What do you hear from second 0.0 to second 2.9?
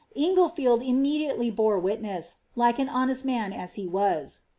IngleHeld immediately bom witness, like an